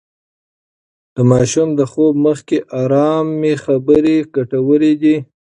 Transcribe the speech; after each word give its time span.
د 1.15 1.17
ماشوم 1.31 1.69
د 1.79 1.81
خوب 1.91 2.13
مخکې 2.25 2.57
ارام 2.81 3.27
خبرې 3.63 4.17
ګټورې 4.35 4.93
دي. 5.01 5.15